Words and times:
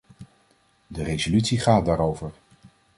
De 0.87 1.03
resolutie 1.03 1.59
gaat 1.59 1.85
daarover. 1.85 2.31